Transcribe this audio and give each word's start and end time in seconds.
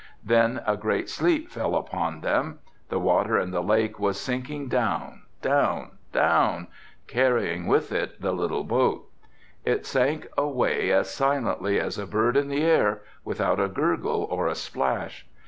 Then 0.23 0.63
a 0.65 0.75
great 0.77 1.09
sleep 1.11 1.51
fell 1.51 1.75
upon 1.75 2.21
them. 2.21 2.57
The 2.89 2.97
water 2.97 3.37
in 3.37 3.51
the 3.51 3.61
lake 3.61 3.99
was 3.99 4.19
sinking 4.19 4.67
down, 4.67 5.21
down, 5.43 5.91
down, 6.11 6.69
carrying 7.05 7.67
with 7.67 7.91
it 7.91 8.19
the 8.19 8.31
little 8.31 8.63
boat. 8.63 9.07
It 9.63 9.85
sank 9.85 10.27
away 10.35 10.89
as 10.91 11.13
silently 11.13 11.79
as 11.79 11.99
a 11.99 12.07
bird 12.07 12.35
in 12.35 12.47
the 12.47 12.63
air, 12.63 13.03
without 13.23 13.59
a 13.59 13.67
gurgle 13.69 14.23
or 14.27 14.47
a 14.47 14.55
splash. 14.55 15.27